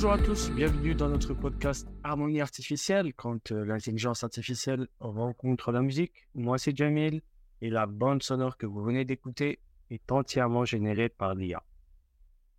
[0.00, 5.82] Bonjour à tous, bienvenue dans notre podcast Harmonie artificielle quand euh, l'intelligence artificielle rencontre la
[5.82, 6.28] musique.
[6.36, 7.20] Moi c'est Jamil
[7.62, 9.58] et la bande sonore que vous venez d'écouter
[9.90, 11.64] est entièrement générée par l'IA.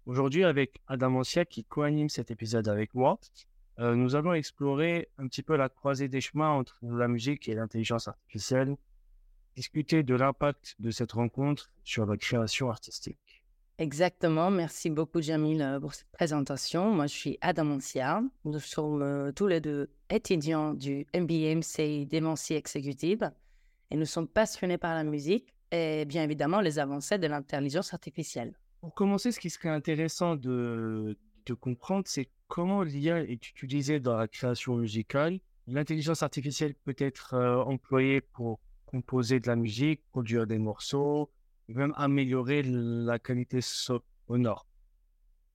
[0.06, 3.18] Aujourd'hui avec Adam Ancia qui co-anime cet épisode avec moi,
[3.80, 7.56] euh, nous allons explorer un petit peu la croisée des chemins entre la musique et
[7.56, 8.76] l'intelligence artificielle,
[9.56, 13.29] discuter de l'impact de cette rencontre sur la création artistique.
[13.80, 14.52] Exactement.
[14.52, 16.94] Merci beaucoup, Jamil, euh, pour cette présentation.
[16.94, 18.22] Moi, je suis Adam Ancia.
[18.44, 23.32] Nous sommes euh, tous les deux étudiants du MBA MCI Démentie Executive
[23.90, 28.54] et nous sommes passionnés par la musique et bien évidemment les avancées de l'intelligence artificielle.
[28.82, 34.18] Pour commencer, ce qui serait intéressant de, de comprendre, c'est comment l'IA est utilisée dans
[34.18, 35.40] la création musicale.
[35.68, 41.30] L'intelligence artificielle peut être euh, employée pour composer de la musique, produire des morceaux,
[41.74, 44.68] même améliorer la qualité sonore.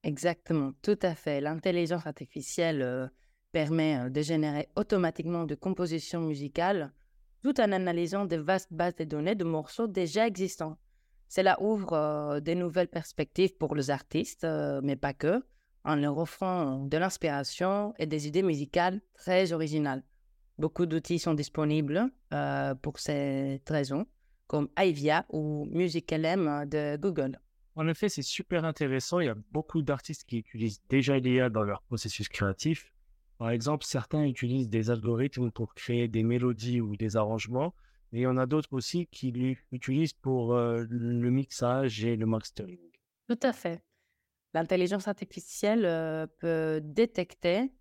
[0.02, 1.40] Exactement, tout à fait.
[1.40, 3.08] L'intelligence artificielle euh,
[3.52, 6.92] permet euh, de générer automatiquement de compositions musicales
[7.42, 10.78] tout en analysant de vastes bases de données de morceaux déjà existants.
[11.28, 14.46] Cela ouvre euh, de nouvelles perspectives pour les artistes,
[14.82, 15.42] mais pas que,
[15.84, 20.02] en leur offrant de l'inspiration et des idées musicales très originales.
[20.58, 22.10] Beaucoup d'outils sont disponibles
[22.82, 24.06] pour cette raison
[24.46, 27.38] comme Ivia ou Musicalm de Google.
[27.76, 29.20] En effet, c'est super intéressant.
[29.20, 32.92] Il y a beaucoup d'artistes qui utilisent déjà l'IA dans leur processus créatif.
[33.38, 37.74] Par exemple, certains utilisent des algorithmes pour créer des mélodies ou des arrangements,
[38.12, 42.26] mais il y en a d'autres aussi qui l'utilisent pour euh, le mixage et le
[42.26, 42.78] mastering.
[43.28, 43.82] Tout à fait.
[44.52, 47.72] L'intelligence artificielle euh, peut détecter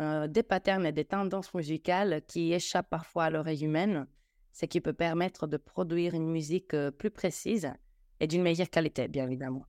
[0.00, 4.06] euh, des patterns et des tendances musicales qui échappent parfois à l'oreille humaine
[4.52, 7.72] ce qui peut permettre de produire une musique plus précise
[8.20, 9.64] et d'une meilleure qualité, bien évidemment.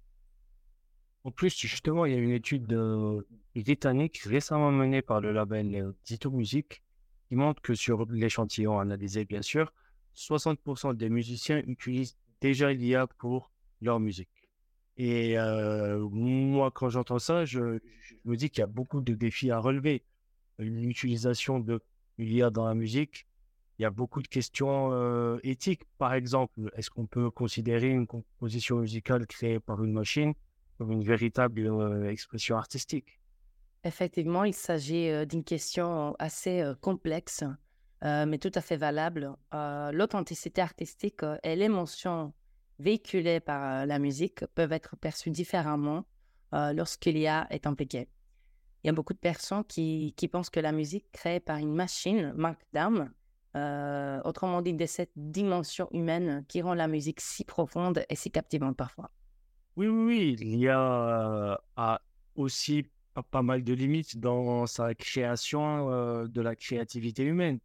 [1.23, 2.75] En plus, justement, il y a une étude
[3.55, 6.81] britannique récemment menée par le label Dito Music
[7.28, 9.72] qui montre que sur l'échantillon analysé, bien sûr,
[10.16, 13.51] 60% des musiciens utilisent déjà l'IA pour
[13.81, 14.29] leur musique.
[14.97, 19.51] Et moi, quand j'entends ça, je, je, me dis qu'il y a beaucoup de défis
[19.51, 20.03] à relever.
[20.57, 21.81] L'utilisation de
[22.17, 23.25] l'IA dans la musique,
[23.81, 25.85] il y a beaucoup de questions éthiques.
[25.97, 30.35] Par exemple, est-ce qu'on peut considérer une composition musicale créée par une machine
[30.77, 33.19] comme une véritable expression artistique?
[33.83, 37.43] Effectivement, il s'agit d'une question assez complexe,
[38.03, 39.35] mais tout à fait valable.
[39.51, 42.33] L'authenticité artistique et l'émotion
[42.77, 46.05] véhiculée par la musique peuvent être perçues différemment
[46.51, 48.09] lorsqu'il y a est impliqué.
[48.83, 51.73] Il y a beaucoup de personnes qui, qui pensent que la musique créée par une
[51.73, 53.11] machine manque d'âme
[53.56, 58.31] euh, autrement dit, de cette dimension humaine qui rend la musique si profonde et si
[58.31, 59.12] captivante parfois.
[59.75, 60.35] Oui, oui, oui.
[60.39, 61.97] Il y a, euh,
[62.35, 62.85] aussi
[63.29, 67.59] pas, mal de limites dans sa création euh, de la créativité humaine.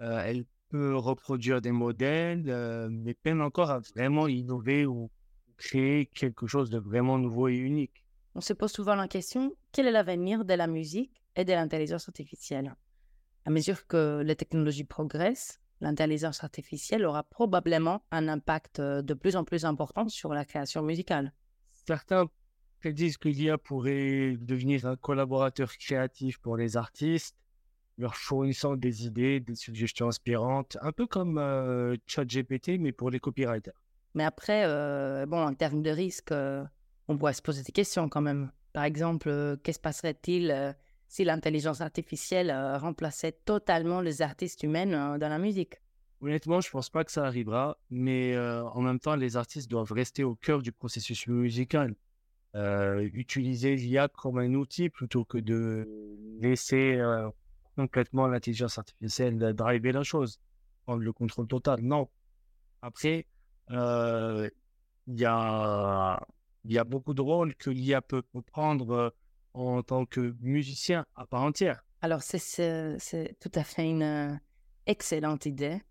[0.00, 5.10] elle peut reproduire des modèles, mais peine encore à vraiment innover ou
[5.56, 8.04] créer quelque chose de vraiment nouveau et unique.
[8.34, 12.08] On se pose souvent la question, quel est l'avenir de la musique et de l'intelligence
[12.08, 12.74] artificielle?
[13.48, 19.36] À mesure que les technologies progressent, l'intelligence artificielle aura probablement un impact euh, de plus
[19.36, 21.32] en plus important sur la création musicale.
[21.72, 22.26] Certains
[22.78, 27.36] prédisent que l'IA pourrait devenir un collaborateur créatif pour les artistes,
[27.96, 33.18] leur fournissant des idées, des suggestions inspirantes, un peu comme euh, ChatGPT, mais pour les
[33.18, 33.80] copywriters.
[34.12, 36.34] Mais après, euh, bon, en termes de risque,
[37.08, 38.52] on pourrait se poser des questions quand même.
[38.74, 40.76] Par exemple, qu'est-ce passerait-il
[41.08, 45.76] si l'intelligence artificielle euh, remplaçait totalement les artistes humains euh, dans la musique.
[46.20, 49.92] Honnêtement, je pense pas que ça arrivera, mais euh, en même temps, les artistes doivent
[49.92, 51.94] rester au cœur du processus musical.
[52.54, 55.88] utiliser l'IA comme un outil plutôt que de
[56.40, 57.00] laisser
[57.76, 60.40] complètement l'intelligence artificielle driver la chose,
[60.84, 61.80] prendre le contrôle total.
[61.82, 62.08] Non.
[62.82, 63.26] Après,
[63.70, 64.50] il
[65.06, 68.22] y a beaucoup de rôles que l'IA peut
[68.52, 69.14] prendre
[69.54, 71.82] en tant que musicien à part entière.
[72.00, 74.34] Alors, c'est tout à fait une euh,
[74.86, 75.82] excellente idée.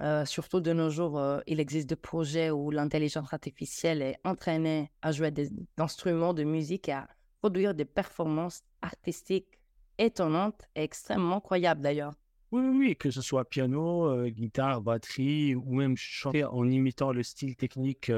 [0.00, 4.90] Euh, surtout de nos jours, euh, il existe des projets où l'intelligence artificielle est entraînée
[5.02, 7.08] à jouer des instruments de musique et à
[7.40, 9.60] produire des performances artistiques
[9.98, 12.14] étonnantes et extrêmement croyables d'ailleurs.
[12.50, 17.56] Oui, oui, que ce soit piano, guitare, batterie ou même chanter en imitant le style
[17.56, 18.12] technique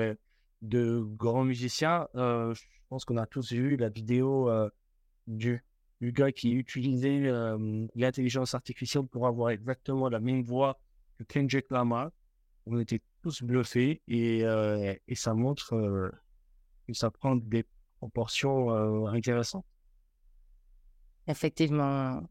[0.63, 2.09] de grands musiciens.
[2.15, 4.51] je pense qu'on a tous vu la vidéo
[5.27, 5.63] du,
[6.01, 7.21] gars qui utilisait
[7.95, 10.79] l'intelligence artificielle pour avoir exactement la même voix
[11.19, 12.11] que Kendrick Lamar.
[12.67, 14.41] On était tous bluffés et,
[15.09, 16.13] et ça montre
[16.87, 17.65] que ça prend des
[17.99, 19.65] proportions intéressantes.
[21.27, 22.23] Effectivement,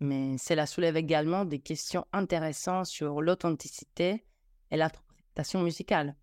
[0.00, 4.24] mais cela soulève également des questions intéressantes sur l'authenticité
[4.70, 6.16] et l'interprétation musicale.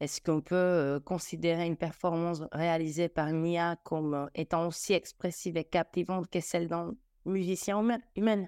[0.00, 5.64] Est-ce qu'on peut considérer une performance réalisée par une IA comme étant aussi expressive et
[5.64, 6.94] captivante que celle d'un
[7.24, 7.82] musicien
[8.14, 8.46] humain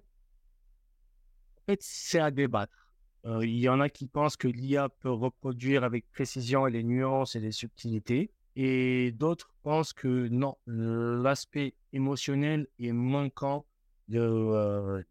[1.69, 2.95] fait, c'est à débattre.
[3.43, 7.41] Il y en a qui pensent que l'IA peut reproduire avec précision les nuances et
[7.41, 13.67] les subtilités, et d'autres pensent que non, l'aspect émotionnel est manquant
[14.09, 15.05] de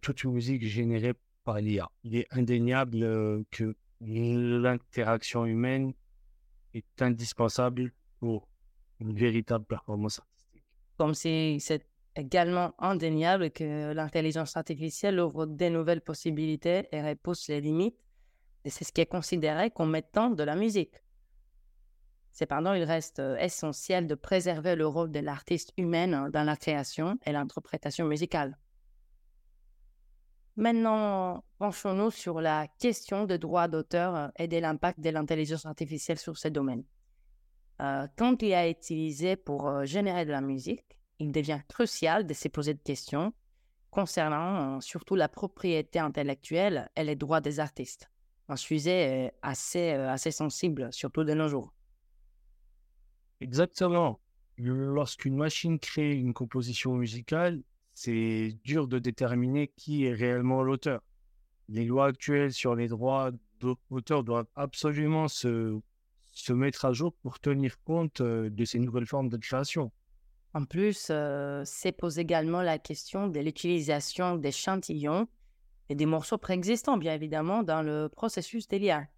[0.00, 1.14] toute musique générée
[1.44, 1.88] par l'IA.
[2.02, 5.92] Il est indéniable que l'interaction humaine
[6.74, 8.48] est indispensable pour
[9.00, 10.64] une véritable performance artistique.
[10.96, 11.86] Comme si c'est
[12.16, 17.98] également indéniable que l'intelligence artificielle ouvre de nouvelles possibilités et repousse les limites,
[18.64, 20.96] et c'est ce qui est considéré comme étant de la musique.
[22.32, 27.18] Cependant, il reste euh, essentiel de préserver le rôle de l'artiste humaine dans la création
[27.26, 28.56] et l'interprétation musicale.
[30.56, 36.18] Maintenant, penchons-nous sur la question des droits d'auteur euh, et de l'impact de l'intelligence artificielle
[36.18, 36.84] sur ce domaine.
[37.80, 40.84] Euh, quand il est utilisé pour euh, générer de la musique,
[41.18, 43.32] il devient crucial de se poser des questions
[43.90, 48.10] concernant surtout la propriété intellectuelle et les droits des artistes.
[48.48, 51.72] Un sujet assez, assez sensible, surtout de nos jours.
[53.40, 54.20] Exactement.
[54.58, 57.62] Lorsqu'une machine crée une composition musicale,
[58.02, 61.02] c'est dur de déterminer qui est réellement l'auteur.
[61.68, 63.30] Les lois actuelles sur les droits
[63.60, 65.78] d'auteur doivent absolument se,
[66.48, 69.38] mettre à jour pour tenir compte euh, de ces nouvelles formes de.
[70.54, 75.28] En plus, euh, c'est pose également la question de l'utilisation d'échantillons
[75.90, 79.08] et des morceaux préexistants, bien évidemment, dans le processus d'Elia.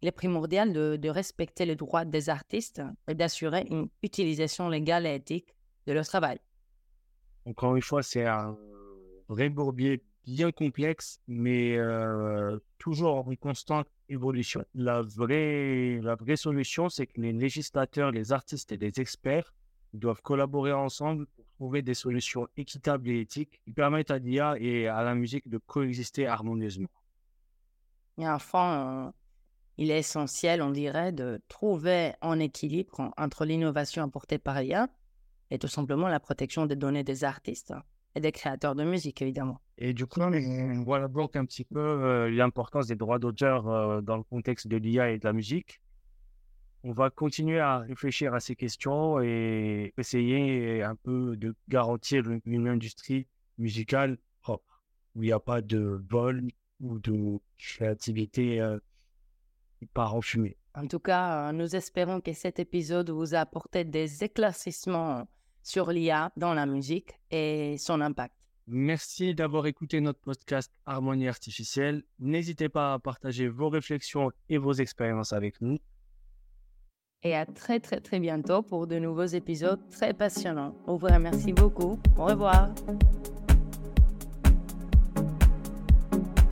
[0.00, 5.16] Il est primordial de, respecter les droits des artistes et d'assurer une utilisation légale et
[5.16, 5.54] éthique
[5.86, 6.40] de leur travail.
[7.46, 8.56] Encore une fois, c'est un
[9.28, 14.64] vrai bourbier bien complexe, mais euh, toujours en constante évolution.
[14.74, 19.52] La vraie, la vraie solution, c'est que les législateurs, les artistes et les experts
[19.92, 24.86] doivent collaborer ensemble pour trouver des solutions équitables et éthiques qui permettent à l'IA et
[24.86, 26.88] à la musique de coexister harmonieusement.
[28.18, 29.10] Et enfin, euh,
[29.78, 34.88] il est essentiel, on dirait, de trouver un équilibre entre l'innovation apportée par l'IA
[35.52, 37.74] et tout simplement la protection des données des artistes
[38.14, 39.60] et des créateurs de musique, évidemment.
[39.76, 44.00] Et du coup, on voit donc un petit peu euh, l'importance des droits d'auteur euh,
[44.00, 45.82] dans le contexte de l'IA et de la musique.
[46.84, 52.66] On va continuer à réfléchir à ces questions et essayer un peu de garantir une
[52.66, 53.26] industrie
[53.58, 54.82] musicale propre,
[55.14, 56.48] où il n'y a pas de vol
[56.80, 58.78] ou de créativité euh,
[59.92, 60.56] part en fumée.
[60.74, 65.26] En tout cas, nous espérons que cet épisode vous a apporté des éclaircissements
[65.62, 68.34] sur l'IA dans la musique et son impact.
[68.66, 72.04] Merci d'avoir écouté notre podcast Harmonie artificielle.
[72.20, 75.78] N'hésitez pas à partager vos réflexions et vos expériences avec nous.
[77.24, 80.74] Et à très très très bientôt pour de nouveaux épisodes très passionnants.
[80.86, 81.98] Au revoir, merci beaucoup.
[82.16, 82.70] Au revoir.